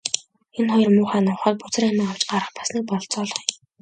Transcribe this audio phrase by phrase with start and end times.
[0.57, 3.49] Энэ хоёр муухай нохойд бузар амиа авч гарах бас нэг бололцоо олгоё.